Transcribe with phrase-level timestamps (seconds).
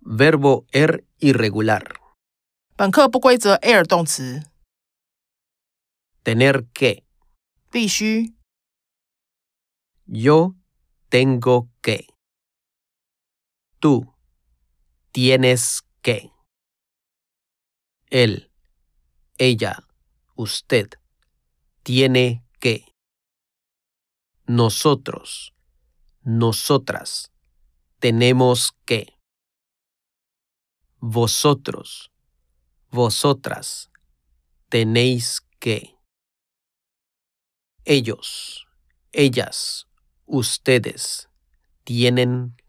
[0.00, 2.00] Verbo er irregular.
[2.76, 4.42] 本课不规则 air 动词，
[6.24, 7.02] Tener que.
[7.70, 8.34] 必须
[10.06, 10.54] Yo
[11.08, 12.06] tengo que.
[13.80, 14.14] Tú
[15.12, 16.30] tienes que.
[18.10, 18.50] Él,
[19.38, 19.86] ella,
[20.36, 20.90] usted
[21.82, 22.84] tiene que.
[24.46, 25.52] Nosotros,
[26.22, 27.29] nosotras
[28.01, 29.15] tenemos que.
[30.99, 32.11] Vosotros,
[32.89, 33.91] vosotras
[34.69, 35.95] tenéis que.
[37.85, 38.67] Ellos,
[39.11, 39.87] ellas,
[40.25, 41.29] ustedes
[41.83, 42.60] tienen